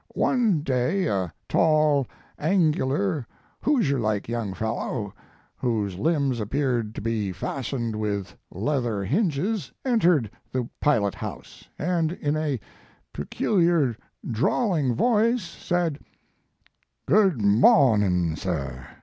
[0.15, 2.07] One day a tall,
[2.39, 3.27] angular,
[3.61, 5.13] hoosier like young fellow,
[5.57, 12.35] whose limbs appeared to be fastened with leather hinges, entered the pilot house, and in
[12.35, 12.59] a
[13.13, 13.95] peculiar,
[14.27, 15.99] drawling voice said:"
[17.05, 18.87] Good mawnin, sir.